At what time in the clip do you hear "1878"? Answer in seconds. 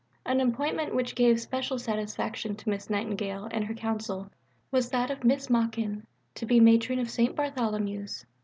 8.25-8.25